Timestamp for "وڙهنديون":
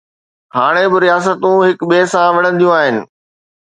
2.35-2.73